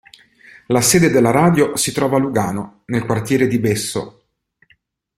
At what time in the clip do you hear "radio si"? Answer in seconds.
1.29-1.91